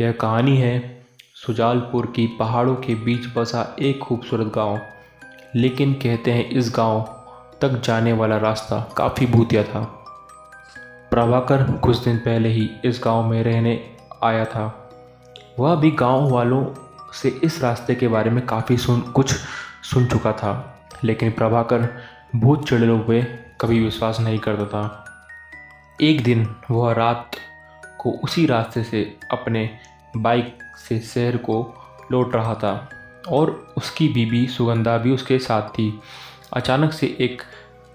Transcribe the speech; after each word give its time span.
यह 0.00 0.12
कहानी 0.12 0.56
है 0.56 1.06
सुजालपुर 1.34 2.06
की 2.06 2.26
पहाड़ों 2.26 2.74
के 2.74 2.94
बीच 2.94 3.20
बसा 3.36 3.76
एक 3.80 3.98
खूबसूरत 3.98 4.46
गाँव। 4.46 4.80
लेकिन 5.54 5.94
कहते 5.94 6.30
हैं 6.30 6.50
इस 6.50 6.72
गाँव 6.76 7.24
तक 7.62 7.68
जाने 7.68 8.12
वाला 8.12 8.36
रास्ता 8.36 8.94
काफ़ी 8.96 9.26
भूतिया 9.26 9.62
था। 9.62 9.80
प्रभाकर 11.10 11.72
कुछ 11.72 12.04
दिन 12.04 12.18
पहले 12.18 12.48
ही 12.48 12.70
इस 12.84 13.00
गाँव 13.04 13.26
में 13.26 13.42
रहने 13.42 13.90
आया 14.24 14.44
था। 14.44 14.90
वह 15.58 15.74
भी 15.74 15.90
गाँव 15.90 16.30
वालों 16.30 16.66
से 17.12 17.40
इस 17.44 17.62
रास्ते 17.62 17.94
के 17.94 18.08
बारे 18.08 18.30
में 18.30 18.46
काफ़ी 18.46 18.76
सुन, 18.76 19.00
कुछ 19.00 19.30
सुन 19.82 20.06
चुका 20.06 20.32
था। 20.32 20.78
लेकिन 21.04 21.30
प्रभाकर 21.30 21.98
भूत 22.36 22.68
चढ़े 22.68 22.86
हुए 22.86 23.22
कभी 23.60 23.84
विश्वास 23.84 24.20
नहीं 24.20 24.38
करता 24.38 24.64
था। 24.64 25.04
एक 26.00 26.24
दिन 26.24 26.56
वह 26.70 26.92
रात 26.92 27.30
को 28.06 28.18
उसी 28.24 28.46
रास्ते 28.46 28.82
से 28.84 29.02
अपने 29.32 29.68
बाइक 30.16 30.58
से 30.78 30.98
शहर 31.00 31.36
को 31.36 31.56
लौट 32.12 32.34
रहा 32.34 32.54
था 32.54 32.88
और 33.28 33.50
उसकी 33.76 34.08
बीबी 34.08 34.46
सुगंधा 34.46 34.96
भी 34.98 35.12
उसके 35.12 35.38
साथ 35.38 35.68
थी। 35.68 36.00
अचानक 36.52 36.92
से 36.92 37.16
एक 37.20 37.42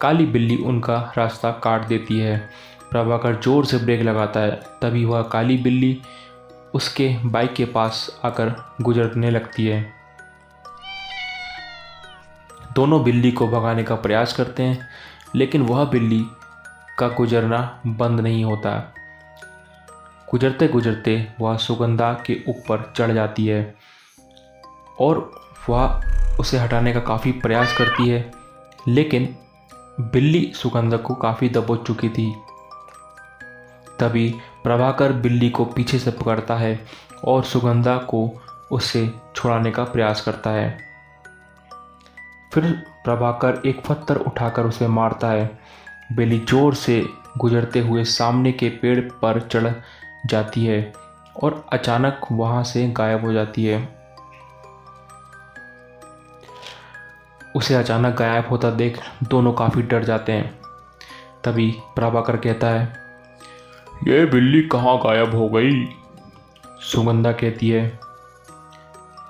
काली 0.01 0.25
बिल्ली 0.25 0.57
उनका 0.57 1.13
रास्ता 1.17 1.51
काट 1.51 1.87
देती 1.87 2.19
है। 2.19 2.37
प्रभाकर 2.91 3.39
ज़ोर 3.41 3.65
से 3.65 3.77
ब्रेक 3.77 4.01
लगाता 4.01 4.39
है। 4.39 4.51
तभी 4.81 5.05
वह 5.05 5.21
काली 5.21 5.57
बिल्ली 5.57 6.01
उसके 6.73 7.07
बाइक 7.25 7.53
के 7.53 7.65
पास 7.65 8.19
आकर 8.25 8.53
गुजरने 8.81 9.31
लगती 9.31 9.67
है। 9.67 9.81
दोनों 12.75 13.03
बिल्ली 13.03 13.31
को 13.31 13.47
भगाने 13.47 13.83
का 13.83 13.95
प्रयास 13.95 14.33
करते 14.33 14.63
हैं, 14.63 14.87
लेकिन 15.35 15.61
वह 15.61 15.85
बिल्ली 15.85 16.23
का 16.99 17.07
गुजरना 17.07 17.81
बंद 17.87 18.19
नहीं 18.19 18.43
होता। 18.43 18.93
गुजरते 20.31 20.67
गुजरते 20.67 21.15
वह 21.39 21.57
सुगंधा 21.57 22.11
के 22.25 22.37
ऊपर 22.49 22.91
चढ़ 22.97 23.11
जाती 23.11 23.45
है 23.47 23.75
और 24.99 25.19
वह 25.69 26.37
उसे 26.39 26.57
हटाने 26.57 26.93
का 26.93 26.99
काफ़ी 26.99 27.31
प्रयास 27.31 27.77
करती 27.77 28.07
है, 28.09 28.31
लेकिन 28.87 29.35
बिल्ली 30.01 30.51
सुगंधा 30.55 30.97
को 30.97 31.15
काफ़ी 31.15 31.49
दबोच 31.49 31.85
चुकी 31.87 32.09
थी। 32.09 32.31
तभी 33.99 34.29
प्रभाकर 34.63 35.13
बिल्ली 35.13 35.49
को 35.49 35.65
पीछे 35.65 35.99
से 35.99 36.11
पकड़ता 36.11 36.55
है 36.55 36.79
और 37.23 37.43
सुगंधा 37.43 37.97
को 38.09 38.29
उससे 38.71 39.09
छुड़ाने 39.35 39.71
का 39.71 39.83
प्रयास 39.83 40.21
करता 40.21 40.49
है। 40.49 40.77
फिर 42.53 42.71
प्रभाकर 43.03 43.61
एक 43.65 43.81
पत्थर 43.87 44.17
उठाकर 44.17 44.65
उसे 44.65 44.87
मारता 44.89 45.27
है। 45.27 45.49
बिल्ली 46.13 46.39
ज़ोर 46.39 46.75
से 46.75 47.03
गुजरते 47.37 47.79
हुए 47.79 48.03
सामने 48.03 48.51
के 48.51 48.69
पेड़ 48.81 48.99
पर 49.21 49.39
चढ़ 49.41 49.71
जाती 50.25 50.65
है 50.65 50.81
और 51.35 51.63
अचानक 51.73 52.27
वहाँ 52.31 52.63
से 52.63 52.87
गायब 52.89 53.25
हो 53.25 53.33
जाती 53.33 53.65
है। 53.65 53.79
उसे 57.55 57.75
अचानक 57.75 58.15
गायब 58.15 58.47
होता 58.47 58.69
देख 58.71 58.99
दोनों 59.23 59.53
काफ़ी 59.53 59.81
डर 59.83 60.03
जाते 60.03 60.31
हैं। 60.31 60.59
तभी 61.43 61.69
प्रभाकर 61.95 62.37
कहता 62.37 62.67
है 62.69 62.83
ये 64.07 64.25
बिल्ली 64.25 64.61
कहाँ 64.67 64.97
गायब 64.97 65.35
हो 65.35 65.49
गई? 65.49 65.85
सुगंधा 66.83 67.31
कहती 67.31 67.69
है 67.69 67.85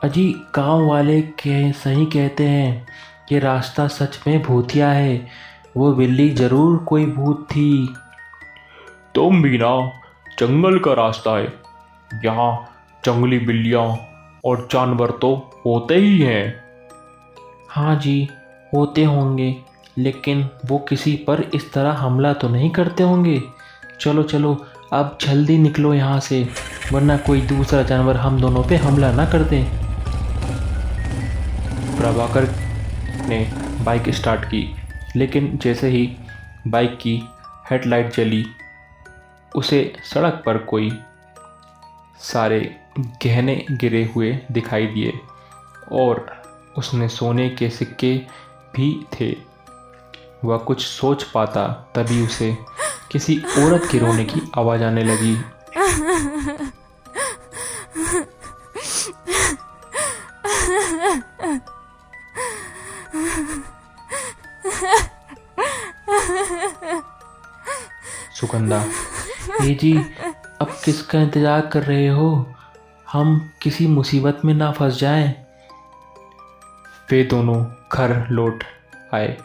अजी 0.03 0.29
गाँव 0.55 0.85
वाले 0.87 1.21
कह 1.39 1.71
सही 1.73 2.05
कहते 2.05 2.47
हैं 2.47 2.85
कि 3.29 3.39
रास्ता 3.39 3.87
सच 3.87 4.19
में 4.27 4.41
भूतिया 4.41 4.89
है 4.89 5.27
वो 5.77 5.91
बिल्ली 5.93 6.29
ज़रूर 6.29 6.77
कोई 6.83 7.05
भूत 7.05 7.45
थी। 7.51 7.93
तुम 9.15 9.41
भी 9.41 9.57
ना 9.57 9.73
जंगल 10.41 10.77
का 10.79 10.93
रास्ता 10.93 11.37
है। 11.37 11.53
यहाँ 12.11 12.51
जंगली 13.03 13.37
बिल्लियाँ 13.39 13.83
और 14.43 14.67
जानवर 14.71 15.11
तो 15.21 15.33
होते 15.65 15.95
ही 15.95 16.17
हैं। 16.19 16.53
हाँ 17.69 17.95
जी 17.95 18.27
होते 18.73 19.03
होंगे 19.03 19.55
लेकिन 19.97 20.43
वो 20.65 20.77
किसी 20.79 21.15
पर 21.27 21.41
इस 21.55 21.71
तरह 21.73 21.97
हमला 21.97 22.31
तो 22.33 22.49
नहीं 22.49 22.69
करते 22.69 23.03
होंगे। 23.03 23.41
चलो 23.99 24.23
चलो 24.23 24.53
अब 24.93 25.17
जल्दी 25.21 25.57
निकलो 25.57 25.93
यहाँ 25.93 26.19
से 26.19 26.43
वरना 26.91 27.17
कोई 27.17 27.41
दूसरा 27.47 27.81
जानवर 27.83 28.17
हम 28.17 28.39
दोनों 28.41 28.63
पे 28.63 28.75
हमला 28.75 29.11
ना 29.11 29.25
कर 29.25 29.43
दे। 29.43 29.63
प्रभाकर 31.97 32.47
ने 33.29 33.39
बाइक 33.83 34.09
स्टार्ट 34.09 34.45
की 34.45 34.63
लेकिन 35.15 35.57
जैसे 35.63 35.89
ही 35.89 36.09
बाइक 36.67 36.97
की 36.97 37.15
हेडलाइट 37.71 38.13
जली 38.15 38.43
उसे 39.55 39.95
सड़क 40.03 40.43
पर 40.45 40.57
कोई 40.57 40.91
सारे 42.19 42.59
गहने 42.99 43.65
गिरे 43.71 44.03
हुए 44.15 44.39
दिखाई 44.51 44.87
दिए 44.87 45.13
और 45.91 46.43
उसने 46.77 47.07
सोने 47.09 47.49
के 47.49 47.69
सिक्के 47.69 48.13
भी 48.75 49.05
थे। 49.13 49.31
वह 50.45 50.57
कुछ 50.57 50.85
सोच 50.85 51.23
पाता 51.23 51.67
तभी 51.95 52.25
उसे 52.25 52.57
किसी 53.11 53.37
औरत 53.37 53.87
के 53.91 53.97
रोने 53.97 54.25
की 54.25 54.41
आवाज़ 54.57 54.83
आने 54.83 55.03
लगी। 55.03 55.35
सुगंधा 68.35 68.85
जी 69.59 69.97
अब 70.61 70.67
किसका 70.85 71.21
इंतज़ार 71.21 71.61
कर 71.67 71.83
रहे 71.83 72.07
हो? 72.07 72.53
हम 73.11 73.51
किसी 73.61 73.87
मुसीबत 73.87 74.41
में 74.45 74.53
ना 74.53 74.71
फंस 74.71 74.99
जाएँ। 74.99 75.45
वे 77.11 77.23
दोनों 77.23 77.65
घर 77.93 78.27
लौट 78.29 78.63
आए। 79.13 79.37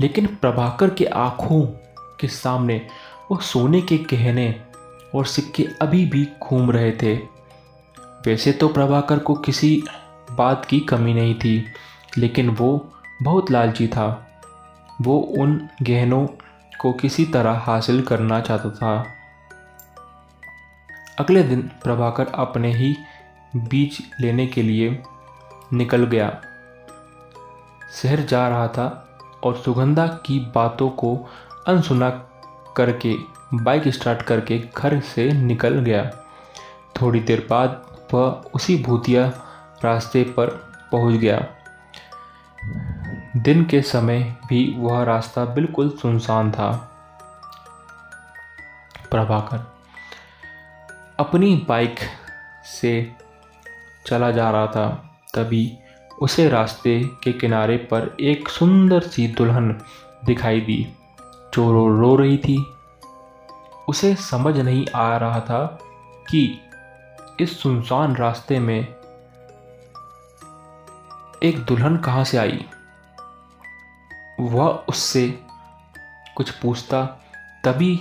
लेकिन 0.00 0.26
प्रभाकर 0.26 0.90
के 0.90 1.04
आँखों 1.04 1.62
के 2.20 2.28
सामने 2.28 2.86
वो 3.30 3.36
सोने 3.36 3.80
के 3.80 3.98
गहने 3.98 4.60
और 5.14 5.26
सिक्के 5.26 5.66
अभी 5.82 6.06
भी 6.06 6.28
घूम 6.42 6.70
रहे 6.70 6.92
थे। 6.92 7.14
वैसे 7.98 8.52
तो 8.52 8.68
प्रभाकर 8.68 9.18
को 9.18 9.34
किसी 9.34 9.82
बात 10.30 10.64
की 10.64 10.80
कमी 10.80 11.14
नहीं 11.14 11.34
थी, 11.34 11.66
लेकिन 12.18 12.48
वो 12.48 12.92
बहुत 13.22 13.50
लालची 13.50 13.88
था। 13.88 14.28
वो 15.00 15.18
उन 15.18 15.68
गहनों 15.82 16.26
को 16.80 16.92
किसी 16.92 17.24
तरह 17.24 17.52
हासिल 17.52 18.02
करना 18.02 18.40
चाहता 18.40 18.70
था। 18.70 19.14
अगले 21.18 21.42
दिन 21.42 21.62
प्रभाकर 21.62 22.26
अपने 22.34 22.72
ही 22.72 22.96
बीज 23.56 23.98
लेने 24.20 24.46
के 24.46 24.62
लिए 24.62 25.02
निकल 25.72 26.04
गया। 26.04 26.40
शहर 28.02 28.20
जा 28.20 28.48
रहा 28.48 28.68
था 28.68 29.18
और 29.44 29.56
सुगंधा 29.56 30.06
की 30.06 30.52
बातों 30.54 30.90
को 30.90 31.28
अनसुना 31.66 32.10
करके, 32.76 33.14
बाइक 33.54 33.88
स्टार्ट 33.88 34.22
करके 34.22 34.58
घर 34.76 35.00
से 35.00 35.32
निकल 35.32 35.74
गया। 35.74 36.10
थोड़ी 37.00 37.20
देर 37.20 37.46
बाद 37.50 37.82
वह 38.14 38.44
उसी 38.54 38.82
भूतिया 38.82 39.26
रास्ते 39.84 40.24
पर 40.24 40.46
पहुँच 40.92 41.14
गया। 41.14 41.46
दिन 43.36 43.64
के 43.64 43.82
समय 43.82 44.36
भी 44.48 44.74
वह 44.78 45.02
रास्ता 45.02 45.44
बिल्कुल 45.44 45.90
सुनसान 46.02 46.52
था। 46.52 46.88
प्रभाकर 49.10 49.71
अपनी 51.20 51.54
बाइक 51.68 51.98
से 52.64 53.12
चला 54.06 54.30
जा 54.30 54.50
रहा 54.50 54.66
था, 54.66 54.88
तभी 55.34 55.78
उसे 56.22 56.48
रास्ते 56.48 57.00
के 57.22 57.32
किनारे 57.32 57.76
पर 57.76 58.16
एक 58.20 58.48
सुंदर 58.48 59.00
सी 59.00 59.26
दुल्हन 59.28 59.80
दिखाई 60.24 60.60
दी, 60.60 60.92
जो 61.54 61.72
रो 61.72 61.86
रो 62.00 62.14
रही 62.16 62.38
थी। 62.38 62.56
उसे 63.88 64.14
समझ 64.14 64.56
नहीं 64.58 64.86
आ 64.94 65.16
रहा 65.16 65.40
था 65.40 65.64
कि 66.30 66.60
इस 67.40 67.60
सुनसान 67.62 68.16
रास्ते 68.16 68.58
में 68.58 68.80
एक 71.42 71.64
दुल्हन 71.68 71.96
कहाँ 71.96 72.24
से 72.24 72.38
आई। 72.38 72.64
वह 74.40 74.84
उससे 74.88 75.28
कुछ 76.36 76.50
पूछता, 76.50 77.04
तभी 77.64 78.00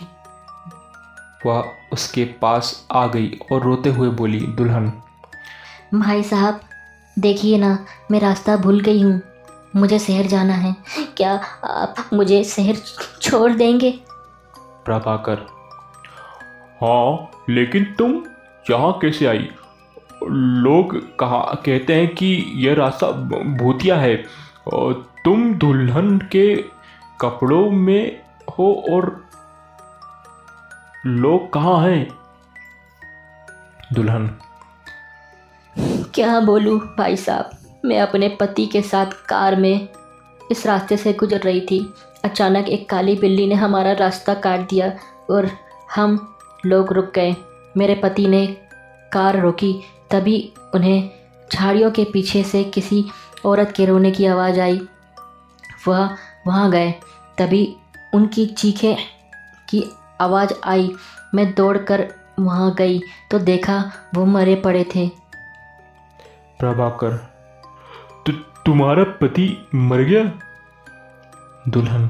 वह 1.46 1.72
उसके 1.94 2.26
पास 2.26 2.88
आ 2.92 3.08
गई 3.08 3.40
और 3.52 3.62
रोते 3.62 3.90
हुए 3.90 4.10
बोली 4.10 4.40
दुल्हन। 4.40 4.92
भाई 5.94 6.24
साहब 6.24 6.60
देखिए 7.20 7.58
ना 7.58 7.86
मैं 8.12 8.20
रास्ता 8.20 8.56
भूल 8.58 8.80
गई 8.80 9.02
हूँ। 9.02 9.22
मुझे 9.76 10.00
शहर 10.00 10.26
जाना 10.26 10.54
है। 10.54 10.76
क्या 11.18 11.34
आप 11.64 12.10
मुझे 12.14 12.44
शहर 12.44 12.76
छोड़ 13.22 13.52
देंगे? 13.52 13.92
प्रभाकर। 14.86 15.46
हाँ 16.82 17.32
लेकिन 17.50 17.84
तुम 17.98 18.24
यहाँ 18.70 18.92
कैसे 19.02 19.26
आई? 19.26 19.50
लोग 20.24 21.18
कहा 21.18 21.40
कहते 21.66 21.96
हैं 21.96 22.08
कि 22.08 22.54
यह 22.56 22.74
रास्ता 22.74 23.12
भूतिया 23.62 23.96
है। 23.96 24.24
और 24.74 24.94
तुम 25.26 25.54
दुल्हन 25.54 26.18
के 26.18 26.56
कपड़ों 27.22 27.70
में 27.72 28.22
हो 28.50 28.86
और 28.90 29.31
लोग 31.06 31.54
कहाँ 31.54 31.88
हैं? 31.88 32.08
दुल्हन। 33.94 34.28
क्या 36.16 36.40
बोलूँ 36.40 36.80
भाई 36.80 37.16
साहब? 37.16 37.50
मैं 37.86 38.00
अपने 38.00 38.30
पति 38.30 38.66
के 38.66 38.82
साथ 38.82 39.06
कार 39.06 39.56
में 39.56 39.88
इस 40.52 40.68
रास्ते 40.68 40.98
से 40.98 41.14
गुजर 41.14 41.40
रही 41.40 41.62
थी। 41.62 41.94
अचानक 42.26 42.70
एक 42.70 42.90
काली 42.90 43.16
बिल्ली 43.16 43.48
ने 43.48 43.56
हमारा 43.56 43.92
रास्ता 43.92 44.34
काट 44.34 44.60
दिया 44.60 44.94
और 45.30 45.50
हम 45.96 46.36
लोग 46.66 46.94
रुक 46.94 47.12
गए। 47.16 47.36
मेरे 47.78 47.96
पति 47.96 48.28
ने 48.28 48.48
कार 49.14 49.40
रोकी, 49.40 49.82
तभी 50.12 50.54
उन्हें 50.76 51.10
झाड़ियों 51.54 51.92
के 51.92 52.04
पीछे 52.04 52.44
से 52.44 52.64
किसी 52.64 53.06
औरत 53.46 53.74
के 53.76 53.86
रोने 53.86 54.12
की 54.12 54.26
आवाज़ 54.26 54.60
आई। 54.60 54.82
वह 55.88 56.16
वहाँ 56.48 56.72
गए, 56.72 56.92
तभी 57.38 57.76
उनकी 58.14 58.46
चीखें 58.46 58.96
की 59.70 59.84
आवाज़ 60.22 60.54
आई। 60.64 60.92
मैं 61.36 61.54
दौड़कर 61.54 62.08
वहाँ 62.40 62.74
गई 62.78 63.00
तो 63.32 63.40
देखा 63.40 63.84
वो 64.16 64.26
मरे 64.26 64.56
पड़े 64.56 64.84
थे। 64.96 65.08
प्रभाकर 66.60 67.18
तु, 68.26 68.32
तुम्हारा 68.66 69.04
पति 69.04 69.68
मर 69.76 70.02
गया? 70.02 70.24
दुल्हन। 71.68 72.10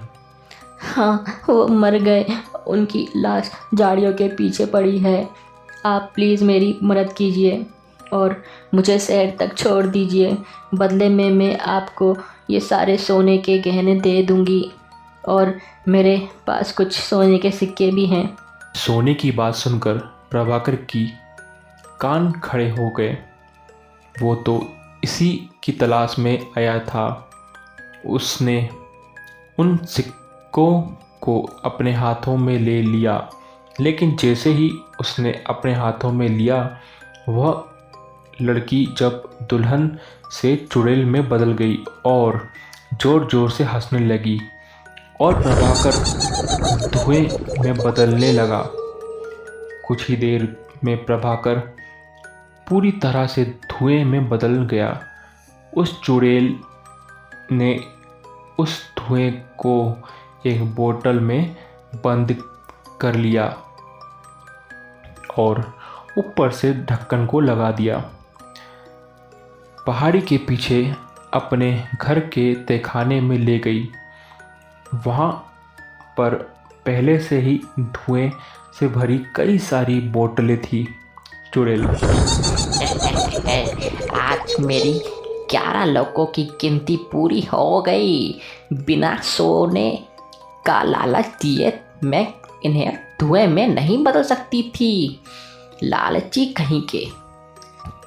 हाँ 0.80 1.24
वो 1.50 1.68
मर 1.68 1.98
गए। 2.00 2.26
उनकी 2.68 3.08
लाश 3.16 3.52
झाड़ियों 3.76 4.14
के 4.14 4.28
पीछे 4.28 4.66
पड़ी 4.66 4.98
है। 5.00 5.30
आप 5.86 6.12
प्लीज़ 6.16 6.44
मेरी 6.44 6.78
मदद 6.84 7.14
कीजिए 7.14 7.66
और 8.14 8.36
मुझे 8.74 9.00
शहर 9.00 9.36
तक 9.40 9.56
छोड़ 9.58 9.86
दीजिए। 9.86 10.38
बदले 10.74 11.10
में 11.10 11.30
मैं 11.30 11.58
आपको 11.60 12.16
ये 12.50 12.60
सारे 12.60 12.98
सोने 12.98 13.38
के 13.38 13.58
गहने 13.60 14.00
दे 14.00 14.22
दूँगी। 14.24 14.62
और 15.28 15.60
मेरे 15.88 16.30
पास 16.48 16.72
कुछ 16.72 17.00
सोने 17.00 17.38
के 17.38 17.52
सिक्के 17.52 17.92
भी 17.92 18.06
हैं। 18.06 18.38
सोने 18.76 19.14
की 19.14 19.32
बात 19.32 19.56
सुनकर 19.56 19.98
प्रभाकर 20.32 20.76
की 20.76 21.14
कान 22.00 22.32
खड़े 22.32 22.70
हो 22.70 22.90
गए। 22.90 23.18
वो 24.22 24.36
तो 24.36 24.70
इसी 25.04 25.50
की 25.64 25.72
तलाश 25.72 26.16
में 26.20 26.48
आया 26.58 26.80
था। 26.80 27.30
उसने 28.06 28.70
उन 29.60 29.78
सिक्कों 29.78 30.82
को 31.22 31.42
अपने 31.66 31.94
हाथों 31.94 32.38
में 32.38 32.60
ले 32.60 32.82
लिया। 32.82 33.30
लेकिन 33.80 34.16
जैसे 34.16 34.50
ही 34.50 34.72
उसने 35.00 35.44
अपने 35.48 35.74
हाथों 35.74 36.12
में 36.12 36.30
लिया, 36.30 36.80
वह 37.30 37.66
लड़की 38.42 38.96
जब 38.98 39.38
दुल्हन 39.50 40.00
से 40.32 40.68
चुड़ैल 40.72 41.06
में 41.06 41.30
बदल 41.30 41.52
गई 41.54 41.84
और 42.06 42.48
ज़ोर 43.02 43.28
ज़ोर 43.32 43.52
से 43.52 43.64
हंसने 43.64 44.00
लगी। 44.00 44.42
और 45.22 45.42
प्रभाकर 45.42 45.92
धुएँ 46.88 47.30
में 47.60 47.78
बदलने 47.78 48.32
लगा। 48.32 48.64
कुछ 49.88 50.10
ही 50.10 50.16
देर 50.16 50.58
में 50.84 51.06
प्रभाकर 51.06 51.58
पूरी 52.70 52.92
तरह 52.92 53.28
से 53.28 53.46
धुएँ 53.46 54.04
में 54.04 54.30
बदल 54.30 54.66
गया। 54.66 55.02
उस 55.78 56.02
चुड़ैल 56.02 56.60
ने 57.52 57.80
उस 58.60 58.82
धुएँ 59.00 59.32
को 59.32 59.98
एक 60.46 60.76
बोतल 60.76 61.20
में 61.20 61.56
बंद 61.96 62.36
कर 63.02 63.16
लिया 63.16 63.46
और 65.38 65.74
ऊपर 66.18 66.52
से 66.52 66.74
ढक्कन 66.74 67.26
को 67.26 67.40
लगा 67.40 67.72
दिया। 67.72 67.98
पहाड़ी 69.88 70.22
के 70.22 70.38
पीछे 70.38 70.96
अपने 71.34 71.88
घर 72.02 72.20
के 72.20 72.56
तहखाने 72.56 73.22
में 73.22 73.38
ले 73.38 73.60
गई। 73.60 73.90
वहाँ 74.94 75.54
पर 76.18 76.34
पहले 76.86 77.20
से 77.20 77.40
ही 77.40 77.62
धुएँ 77.80 78.32
से 78.80 78.88
भरी 78.88 79.22
कई 79.36 79.58
सारी 79.58 80.00
बोतलें 80.00 80.62
थी, 80.62 80.88
चुड़ैल। 81.54 81.86
आज 84.22 84.56
मेरी 84.60 85.02
ग्यारह 85.52 85.86
लोगों 85.86 86.26
की 86.26 86.44
गिनती 86.44 86.96
पूरी 86.96 87.42
हो 87.42 87.82
गई। 87.82 88.42
बिना 88.74 89.18
सोने 89.18 90.04
का 90.66 90.84
लालच 90.84 91.26
दिए 91.26 91.80
मैं 92.04 92.34
इन्हें 92.66 93.00
धुएँ 93.22 93.48
में 93.48 93.68
नहीं 93.68 94.04
बदल 94.04 94.24
सकती 94.24 94.64
थी। 94.64 95.22
लालची 95.84 96.46
कहीं 96.46 96.82
के। 96.82 97.08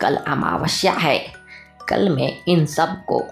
कल 0.01 0.17
अमावस्या 0.17 0.93
है। 0.93 1.33
कल 1.89 2.09
मैं 2.09 2.39
इन 2.49 2.67
सबको 2.67 3.25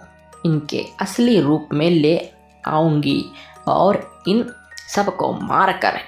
इनके 0.47 0.87
असली 1.01 1.41
रूप 1.41 1.69
में 1.73 1.91
ले 1.91 2.29
आऊँगी 2.67 3.25
और 3.67 4.23
इन 4.29 4.55
सबको 4.95 5.33
मारकर 5.33 5.99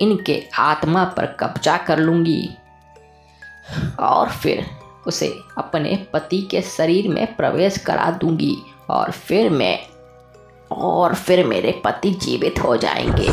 इनके 0.00 0.42
आत्मा 0.58 1.04
पर 1.04 1.26
कब्जा 1.26 1.76
कर 1.76 1.98
लूँगी। 1.98 2.50
और 4.00 4.28
फिर 4.28 4.66
उसे 5.06 5.40
अपने 5.58 6.06
पति 6.12 6.42
के 6.42 6.62
शरीर 6.62 7.08
में 7.08 7.36
प्रवेश 7.36 7.78
करा 7.78 8.10
दूँगी 8.10 8.56
और 8.90 9.10
फिर 9.10 9.50
मैं, 9.50 9.78
और 10.72 11.14
फिर 11.14 11.46
मेरे 11.46 11.80
पति 11.84 12.10
जीवित 12.10 12.54
हो 12.58 12.76
जाएँगे। 12.76 13.28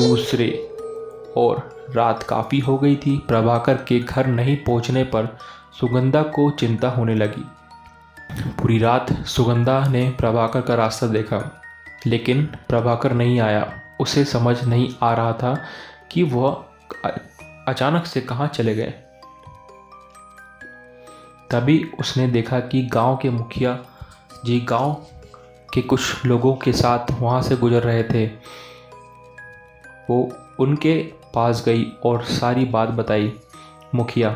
दूसरे 0.00 0.76
और 1.36 1.86
रात 1.90 2.22
काफ़ी 2.22 2.58
हो 2.58 2.78
गई 2.78 2.96
थी। 2.96 3.24
प्रभाकर 3.28 3.74
के 3.74 4.00
घर 4.00 4.26
नहीं 4.26 4.56
पहुँचने 4.56 5.04
पर 5.04 5.38
सुगंधा 5.80 6.22
को 6.22 6.50
चिंता 6.50 6.88
होने 6.88 7.14
लगी। 7.14 7.44
पूरी 8.58 8.78
रात 8.78 9.12
सुगंधा 9.26 9.78
ने 9.88 10.08
प्रभाकर 10.10 10.60
का 10.60 10.74
रास्ता 10.74 11.06
देखा, 11.06 11.62
लेकिन 12.06 12.44
प्रभाकर 12.68 13.12
नहीं 13.12 13.40
आया। 13.40 13.72
उसे 14.00 14.24
समझ 14.24 14.62
नहीं 14.64 14.88
आ 15.02 15.12
रहा 15.14 15.32
था 15.32 15.54
कि 16.10 16.22
वह 16.22 16.64
अचानक 17.68 18.06
से 18.06 18.20
कहाँ 18.20 18.46
चले 18.48 18.74
गए। 18.74 18.94
तभी 21.50 21.82
उसने 22.00 22.26
देखा 22.28 22.60
कि 22.60 22.82
गाँव 22.82 23.16
के 23.16 23.30
मुखिया 23.30 23.78
जी 24.44 24.60
गाँव 24.60 24.92
के 25.74 25.82
कुछ 25.82 26.24
लोगों 26.26 26.54
के 26.54 26.72
साथ 26.72 27.10
वहाँ 27.12 27.42
से 27.42 27.56
गुजर 27.56 27.82
रहे 27.82 28.02
थे। 28.04 28.26
वो 30.10 30.22
उनके 30.60 30.96
पास 31.34 31.62
गई 31.66 31.84
और 32.04 32.22
सारी 32.24 32.64
बात 32.64 32.88
बताई। 32.88 33.32
मुखिया, 33.94 34.30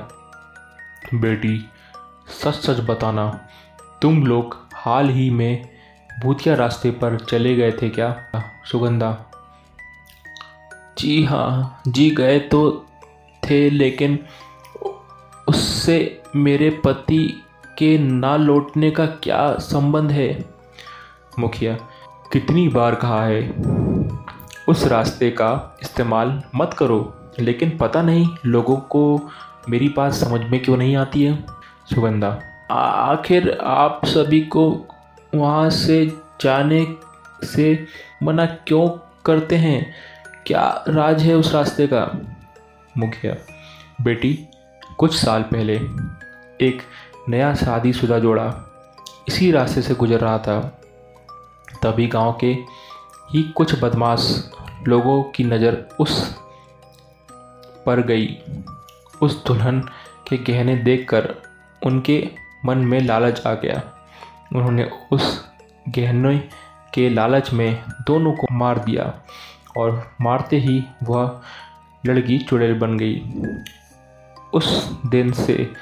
बेटी 1.14 1.58
सच 2.43 2.55
सच 2.55 2.81
बताना 2.81 3.25
तुम 4.04 4.26
लोग 4.26 4.56
हाल 4.74 5.08
ही 5.08 5.30
में 5.30 5.68
भूतिया 6.22 6.54
रास्ते 6.54 6.90
पर 6.90 7.18
चले 7.18 7.54
गए 7.54 7.72
थे 7.72 7.88
क्या? 7.88 8.32
सुगंधा। 8.64 9.30
जी 10.98 11.24
हाँ 11.24 11.80
जी 11.88 12.10
गए 12.10 12.38
तो 12.38 12.86
थे, 13.50 13.70
लेकिन 13.70 14.18
उससे 15.48 16.22
मेरे 16.36 16.70
पति 16.70 17.43
के 17.79 17.98
ना 17.98 18.36
लौटने 18.36 18.90
का 18.90 19.06
क्या 19.06 19.55
संबंध 19.55 20.10
है? 20.10 20.44
मुखिया, 21.38 21.74
कितनी 22.32 22.69
बार 22.69 22.94
कहा 22.94 23.24
है, 23.24 23.50
उस 24.69 24.86
रास्ते 24.86 25.31
का 25.31 25.79
इस्तेमाल 25.82 26.43
मत 26.55 26.74
करो, 26.79 27.14
लेकिन 27.40 27.79
पता 27.79 28.02
नहीं 28.02 28.29
लोगों 28.46 28.76
को 28.76 29.31
मेरी 29.69 29.88
बात 29.88 30.12
समझ 30.12 30.40
में 30.40 30.62
क्यों 30.62 30.76
नहीं 30.76 30.96
आती 30.96 31.22
है? 31.22 31.44
सुगंधा 31.94 32.40
आखिर 32.70 33.58
आप 33.62 34.00
सभी 34.04 34.40
को 34.40 34.86
वहाँ 35.34 35.70
से 35.70 36.06
जाने 36.40 36.96
से 37.44 37.86
मना 38.22 38.46
क्यों 38.46 38.88
करते 39.24 39.56
हैं? 39.56 39.94
क्या 40.46 40.84
राज 40.88 41.22
है 41.22 41.34
उस 41.34 41.54
रास्ते 41.54 41.86
का? 41.86 42.20
मुखिया, 42.98 43.34
बेटी, 44.04 44.48
कुछ 44.98 45.16
साल 45.16 45.42
पहले 45.42 45.76
एक 46.66 46.82
नया 47.28 47.54
शादीशुदा 47.54 48.18
जोड़ा। 48.18 48.52
इसी 49.28 49.50
रास्ते 49.50 49.82
से 49.82 49.94
गुजर 49.94 50.20
रहा 50.20 50.38
था। 50.38 50.60
तभी 51.82 52.06
गाँव 52.06 52.38
के 52.40 52.56
ही 53.30 53.42
कुछ 53.42 53.84
बदमाश 53.84 54.50
लोगों 54.88 55.22
की 55.22 55.44
नज़र 55.44 55.88
उस 56.00 56.38
पर 57.86 58.00
गई। 58.00 58.38
उस 59.22 59.44
दुल्हन 59.46 59.80
के 60.28 60.36
गहने 60.36 60.76
देखकर 60.76 61.34
उनके 61.86 62.44
मन 62.66 62.78
में 62.78 63.00
लालच 63.00 63.46
आ 63.46 63.54
गया। 63.54 63.82
उन्होंने 64.54 64.90
उस 65.12 65.50
गहने 65.88 66.38
के 66.94 67.08
लालच 67.08 67.52
में 67.52 67.82
दोनों 68.06 68.32
को 68.32 68.46
मार 68.52 68.78
दिया 68.78 69.14
और 69.76 70.10
मारते 70.20 70.56
ही 70.56 70.84
वह 71.02 71.40
लड़की 72.06 72.38
चुड़ैल 72.38 72.78
बन 72.78 72.98
गई। 72.98 73.22
उस 74.54 74.98
दिन 75.06 75.32
से 75.32 75.72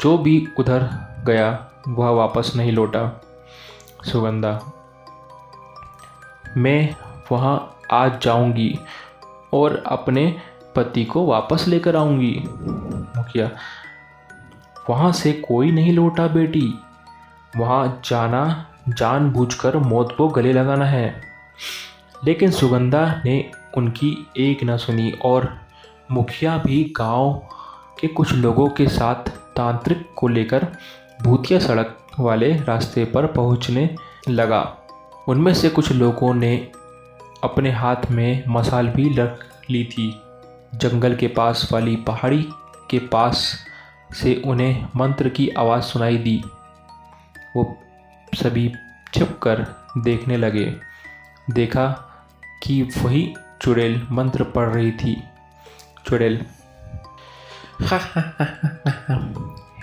जो 0.00 0.18
भी 0.18 0.48
उधर 0.58 0.88
गया, 1.26 1.68
वह 1.88 2.10
वापस 2.10 2.52
नहीं 2.56 2.72
लौटा। 2.72 3.22
सुगंधा, 4.04 4.60
मैं 6.56 6.96
वहाँ 7.32 7.80
आज 7.92 8.20
जाऊँगी 8.22 8.78
और 9.52 9.82
अपने 9.86 10.40
पति 10.76 11.04
को 11.04 11.26
वापस 11.26 11.64
लेकर 11.68 11.96
आऊँगी। 11.96 12.44
मुखिया 13.16 13.50
वहाँ 14.90 15.12
से 15.12 15.32
कोई 15.32 15.70
नहीं 15.70 15.92
लौटा 15.92 16.26
बेटी। 16.26 16.78
वहाँ 17.56 18.00
जाना, 18.04 18.66
जानबूझकर 18.88 19.76
मौत 19.76 20.14
को 20.18 20.28
गले 20.28 20.52
लगाना 20.52 20.84
है। 20.84 21.20
लेकिन 22.24 22.50
सुगंधा 22.50 23.22
ने 23.24 23.50
उनकी 23.76 24.26
एक 24.36 24.64
न 24.64 24.76
सुनी 24.76 25.10
और 25.10 25.60
मुखिया 26.10 26.58
भी 26.58 26.94
गाँव 26.96 27.32
के 28.00 28.06
कुछ 28.06 28.32
लोगों 28.32 28.68
के 28.68 28.88
साथ 28.88 29.30
तांत्रिक 29.56 30.08
को 30.16 30.28
लेकर 30.28 30.66
भूतिया 31.22 31.58
सड़क 31.58 32.06
वाले 32.20 32.52
रास्ते 32.52 33.04
पर 33.04 33.26
पहुँचने 33.26 33.96
लगा। 34.28 34.76
उनमें 35.28 35.54
से 35.54 35.68
कुछ 35.68 35.92
लोगों 35.92 36.34
ने 36.34 36.70
अपने 37.44 37.70
हाथ 37.70 38.10
में 38.10 38.44
मसाल 38.48 38.88
भी 38.88 39.16
रख 39.16 39.44
ली 39.70 39.84
थी। 39.84 40.20
जंगल 40.74 41.14
के 41.14 41.28
पास 41.28 41.68
वाली 41.72 41.96
पहाड़ी 41.96 42.48
के 42.90 42.98
पास 42.98 43.65
से 44.14 44.42
उन्हें 44.44 44.88
मंत्र 44.96 45.28
की 45.28 45.48
आवाज़ 45.48 45.82
सुनाई 45.82 46.16
दी। 46.16 46.44
वो 47.56 47.78
सभी 48.34 48.74
छिप 49.14 49.40
कर 49.42 49.66
देखने 49.98 50.36
लगे। 50.36 50.76
देखा 51.50 51.88
कि 52.62 52.82
वही 52.82 53.34
चुड़ैल 53.62 54.06
मंत्र 54.10 54.44
पढ़ 54.44 54.68
रही 54.68 54.92
थी। 54.92 55.24
चुड़ैल, 56.06 56.46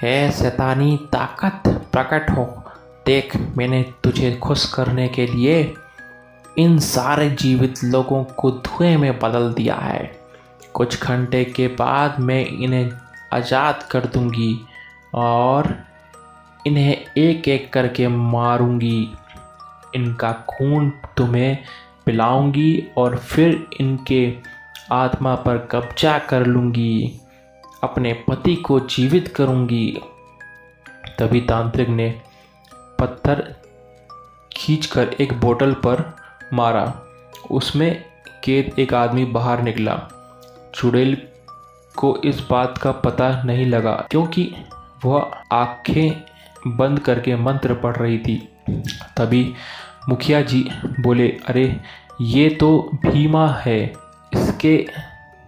है 0.02 0.32
शैतानी 0.32 1.00
ताकत 1.12 1.88
प्रकट 1.92 2.30
हो। 2.32 2.64
देख, 3.06 3.36
मैंने 3.36 3.84
तुझे 4.04 4.36
खुश 4.36 4.74
करने 4.74 5.08
के 5.08 5.28
लिए 5.28 5.74
इन 6.58 6.80
सारे 6.80 7.30
जीवित 7.30 7.84
लोगों 7.84 8.24
को 8.24 8.52
धुएँ 8.52 8.98
में 8.98 9.20
बदल 9.20 9.54
दिया 9.54 9.76
है। 9.76 10.20
कुछ 10.74 11.02
घंटे 11.04 11.44
के 11.46 11.68
बाद 11.68 12.20
मैं 12.20 12.46
इन्हें 12.46 12.92
आज़ाद 13.34 13.84
कर 13.92 14.06
दूँगी 14.06 14.60
और 15.16 15.76
इन्हें 16.68 16.96
एक 17.18 17.48
एक 17.48 17.72
करके 17.74 18.08
मारूँगी। 18.08 19.14
इनका 19.96 20.32
खून 20.50 20.90
तुम्हें 21.18 21.58
पिलाऊँगी 22.06 22.84
और 22.98 23.18
फिर 23.18 23.68
इनके 23.80 24.34
आत्मा 24.92 25.36
पर 25.36 25.58
कब्जा 25.72 26.18
कर 26.20 26.46
लूँगी। 26.46 27.20
अपने 27.84 28.14
पति 28.28 28.56
को 28.56 28.80
जीवित 28.80 29.28
करूँगी। 29.28 29.86
तभी 31.20 31.42
तांत्रिक 31.42 31.90
ने 31.90 32.10
पत्थर 33.00 33.44
खींचकर 34.52 35.16
एक 35.22 35.34
बोतल 35.40 35.74
पर 35.86 36.04
मारा। 36.54 36.86
उसमें 37.52 38.04
कैद 38.44 38.80
एक 38.80 38.94
आदमी 38.94 39.26
बाहर 39.26 39.62
निकला। 39.62 39.96
चुड़ैल 40.76 41.16
को 41.98 42.18
इस 42.18 42.48
बात 42.52 42.78
का 42.78 42.92
पता 42.92 43.44
नहीं 43.44 43.66
लगा, 43.66 44.08
क्योंकि 44.12 44.56
वह 45.06 45.32
आँखें 45.52 46.24
बंद 46.78 47.00
करके 47.00 47.36
मंत्र 47.36 47.74
पढ़ 47.74 47.96
रही 47.96 48.18
थी। 48.18 48.50
तभी 49.18 49.54
मुखिया 50.10 50.42
जी 50.42 50.70
बोले, 51.00 51.30
अरे, 51.30 51.82
ये 52.22 52.50
तो 52.50 52.90
भीमा 52.94 53.48
है। 53.48 53.94
इसके 54.34 54.88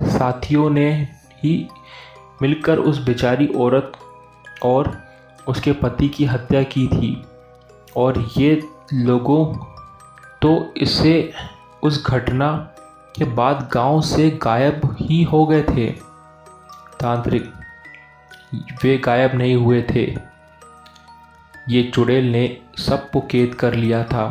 साथियों 0.03 0.69
ने 0.69 1.07
ही 1.43 1.67
मिलकर 2.41 2.77
उस 2.77 3.05
बेचारी 3.05 3.47
औरत 3.47 3.91
और 4.63 5.03
उसके 5.47 5.71
पति 5.71 6.07
की 6.09 6.25
हत्या 6.25 6.63
की 6.63 6.87
थी। 6.87 7.23
और 7.97 8.29
ये 8.37 8.67
लोगों 8.93 9.53
तो 10.41 10.73
इसे 10.77 11.33
उस 11.83 12.05
घटना 12.05 12.51
के 13.17 13.25
बाद 13.25 13.69
गाँव 13.73 14.01
से 14.01 14.29
गायब 14.29 14.81
ही 15.01 15.23
हो 15.23 15.45
गए 15.45 15.63
थे। 15.63 16.14
तांत्रिक। 17.05 17.51
वे 18.83 18.97
गायब 18.97 19.33
नहीं 19.35 19.55
हुए 19.55 19.81
थे। 19.89 20.03
ये 21.69 21.83
चुड़ैल 21.83 22.31
ने 22.31 22.61
सबको 22.77 23.21
कैद 23.21 23.53
कर 23.55 23.73
लिया 23.73 24.03
था। 24.03 24.25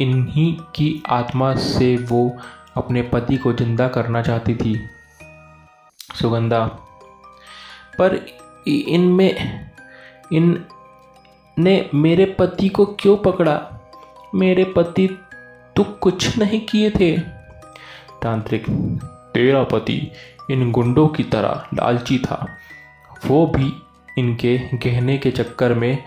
इन्हीं 0.00 0.52
की 0.74 1.02
आत्मा 1.08 1.54
से 1.54 1.96
वो 1.96 2.20
अपने 2.76 3.02
पति 3.02 3.36
को 3.36 3.52
ज़िंदा 3.52 3.88
करना 3.88 4.22
चाहती 4.22 4.54
थी। 4.54 4.74
सुगंधा, 6.20 6.64
पर 7.98 8.14
इनमें 8.68 9.70
इन 10.32 10.64
ने 11.58 11.90
मेरे 11.94 12.24
पति 12.38 12.68
को 12.68 12.86
क्यों 13.00 13.16
पकड़ा? 13.16 13.60
मेरे 14.34 14.64
पति 14.64 15.08
तो 15.76 15.84
कुछ 15.84 16.38
नहीं 16.38 16.60
किए 16.60 16.90
थे। 16.90 17.16
तांत्रिक, 18.22 18.66
तेरा 19.34 19.62
पति 19.64 20.00
इन 20.50 20.72
गुंडों 20.72 21.08
की 21.08 21.22
तरह 21.22 21.66
लालची 21.74 22.18
था। 22.18 22.58
वो 23.26 23.46
भी 23.46 23.82
इनके 24.18 24.58
गहने 24.58 25.18
के 25.18 25.30
चक्कर 25.30 25.74
में 25.74 26.04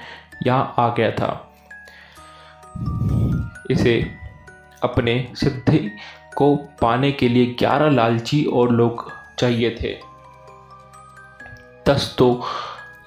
यहाँ 0.48 0.74
आ 0.78 0.90
गया 0.90 1.12
था। 1.12 1.54
इसे 3.72 4.12
अपने 4.84 5.32
सिद्धि 5.36 5.92
को 6.36 6.56
पाने 6.56 7.12
के 7.12 7.30
लिए 7.30 7.46
ग्यारह 7.46 7.90
लालची 7.90 8.46
और 8.46 8.72
लोग 8.72 9.12
चाहिए 9.40 9.78
थे। 9.82 9.98
दस 11.88 12.16
तो 12.18 12.46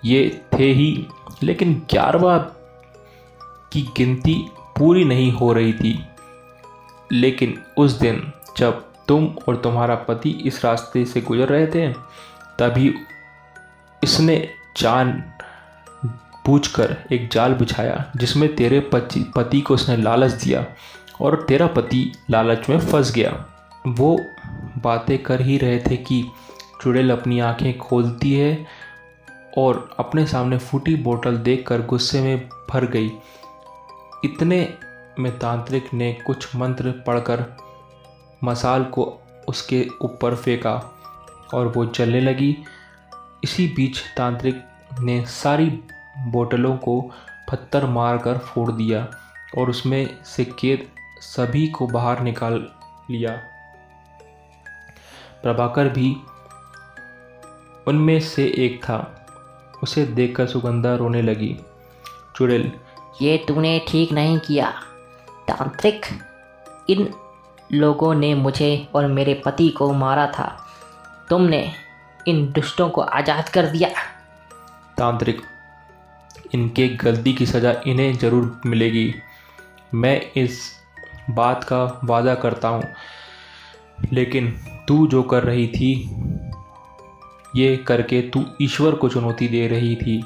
ये 0.05 0.45
थे 0.59 0.64
ही, 0.64 1.07
लेकिन 1.43 1.87
ग्यारहवा 1.91 2.38
की 3.73 3.83
गिनती 3.97 4.47
पूरी 4.79 5.05
नहीं 5.05 5.33
हो 5.33 5.53
रही 5.53 5.73
थी। 5.73 6.07
लेकिन 7.12 7.62
उस 7.79 7.93
दिन 7.93 8.33
जब 8.57 8.93
तुम 9.08 9.26
और 9.49 9.56
तुम्हारा 9.56 9.94
पति 10.08 10.30
इस 10.46 10.64
रास्ते 10.64 11.04
से 11.04 11.20
गुजर 11.20 11.49
रहे 11.49 11.66
थे, 11.66 11.88
तभी 12.58 12.94
इसने 14.02 14.37
जान 14.76 15.12
पूछकर 16.46 16.96
एक 17.12 17.28
जाल 17.32 17.54
बिछाया, 17.54 18.12
जिसमें 18.16 18.54
तेरे 18.56 18.80
पति 18.94 19.61
को 19.61 19.75
उसने 19.75 19.96
लालच 19.96 20.32
दिया 20.34 20.64
और 21.20 21.44
तेरा 21.49 21.66
पति 21.66 22.11
लालच 22.30 22.68
में 22.68 22.78
फंस 22.80 23.12
गया। 23.14 23.30
वो 23.88 24.18
बातें 24.82 25.18
कर 25.23 25.40
ही 25.40 25.56
रहे 25.58 25.78
थे 25.80 25.96
कि 25.96 26.23
चुड़ैल 26.82 27.11
अपनी 27.11 27.40
आँखें 27.40 27.76
खोलती 27.78 28.32
है 28.34 28.66
और 29.58 29.88
अपने 29.99 30.26
सामने 30.26 30.58
फूटी 30.58 30.94
बोतल 30.96 31.37
देखकर 31.38 31.82
गुस्से 31.82 32.20
में 32.23 32.49
भर 32.70 32.87
गई। 32.87 33.11
इतने 34.25 34.58
में 35.18 35.38
तांत्रिक 35.38 35.92
ने 35.94 36.12
कुछ 36.26 36.54
मंत्र 36.56 36.90
पढ़कर 37.06 37.44
मसाल 38.44 38.84
को 38.84 39.04
उसके 39.48 39.86
ऊपर 40.02 40.34
फेंका 40.34 40.74
और 41.54 41.66
वो 41.66 41.86
चलने 41.86 42.20
लगी। 42.20 42.56
इसी 43.44 43.66
बीच 43.66 43.98
तांत्रिक 44.16 44.64
ने 45.00 45.24
सारी 45.26 45.66
बोतलों 46.18 46.76
को 46.76 47.00
पत्थर 47.50 47.86
मारकर 47.86 48.38
फोड़ 48.38 48.72
दिया 48.72 49.08
और 49.58 49.70
उसमें 49.70 50.24
से 50.24 50.44
कैद 50.44 50.86
सभी 51.20 51.66
को 51.66 51.86
बाहर 51.86 52.20
निकाल 52.20 52.68
लिया। 53.10 53.32
प्रभाकर 55.42 55.88
भी 55.88 56.16
उनमें 57.86 58.20
से 58.20 58.44
एक 58.58 58.84
था। 58.84 58.98
उसे 59.82 60.06
देखकर 60.06 60.46
सुगंधा 60.46 60.94
रोने 60.94 61.22
लगी। 61.22 61.56
चुड़ैल, 62.36 62.72
ये 63.22 63.36
तूने 63.48 63.80
ठीक 63.88 64.12
नहीं 64.12 64.38
किया। 64.38 64.70
तांत्रिक, 65.48 66.06
इन 66.90 67.04
लोगों 67.73 68.14
ने 68.14 68.35
मुझे 68.35 68.88
और 68.94 69.06
मेरे 69.06 69.42
पति 69.44 69.68
को 69.68 69.92
मारा 69.92 70.26
था। 70.26 70.66
तुमने 71.30 71.73
इन 72.28 72.52
दुष्टों 72.52 72.90
को 72.90 73.00
आज़ाद 73.00 73.49
कर 73.49 73.66
दिया। 73.66 73.88
तांत्रिक, 74.99 75.42
इनके 76.54 76.88
गलती 76.88 77.33
की 77.33 77.47
सज़ा 77.47 77.75
इन्हें 77.87 78.12
ज़रूर 78.14 78.61
मिलेगी। 78.66 79.14
मैं 79.94 80.30
इस 80.37 80.73
बात 81.30 81.64
का 81.64 82.00
वादा 82.04 82.35
करता 82.35 82.68
हूँ। 82.68 82.85
लेकिन 84.12 84.50
तू 84.88 85.06
जो 85.06 85.23
कर 85.23 85.42
रही 85.42 85.66
थी, 85.66 86.11
ये 87.56 87.76
करके 87.76 88.23
तू 88.23 88.44
ईश्वर 88.62 88.94
को 88.94 89.09
चुनौती 89.09 89.49
दे 89.49 89.68
रही 89.68 89.97
थी। 89.97 90.25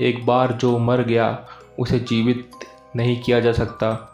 एक 0.00 0.26
बार 0.26 0.52
जो 0.52 0.78
मर 0.78 1.02
गया, 1.02 1.38
उसे 1.78 1.98
जीवित 1.98 2.50
नहीं 2.96 3.22
किया 3.22 3.40
जा 3.40 3.52
सकता। 3.52 4.12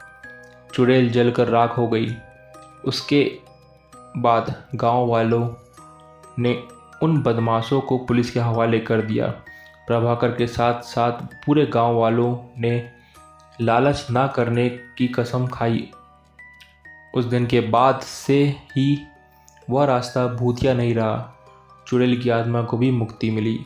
चुड़ैल 0.74 1.10
जलकर 1.10 1.48
राख 1.48 1.78
हो 1.78 1.88
गई। 1.88 2.16
उसके 2.88 3.38
बाद 4.16 4.64
गाँव 4.74 5.06
वालों 5.06 5.50
ने 6.38 6.64
उन 7.02 7.22
बदमाशों 7.22 7.80
को 7.80 7.98
पुलिस 7.98 8.30
के 8.30 8.40
हवाले 8.40 8.78
कर 8.78 9.02
दिया। 9.02 9.26
प्रभाकर 9.86 10.28
के 10.28 10.46
साथ 10.46 10.80
साथ 10.80 11.12
पूरे 11.12 11.66
गाँव 11.66 11.96
वालों 11.96 12.36
ने 12.58 12.90
लालच 13.60 14.06
ना 14.10 14.26
करने 14.26 14.68
की 14.68 15.08
कसम 15.08 15.46
खाई। 15.46 15.90
उस 17.14 17.24
दिन 17.24 17.46
के 17.46 17.60
बाद 17.60 18.00
से 18.00 18.44
ही 18.76 18.98
वह 19.70 19.84
रास्ता 19.84 20.26
भूतिया 20.26 20.74
नहीं 20.74 20.94
रहा। 20.94 21.34
चुड़ैल 21.86 22.20
की 22.22 22.30
आत्मा 22.30 22.62
को 22.62 22.78
भी 22.78 22.90
मुक्ति 22.90 23.30
मिली। 23.30 23.60